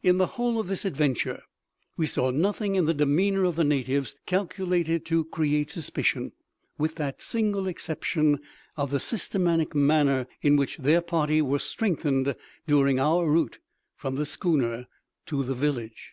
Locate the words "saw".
2.06-2.30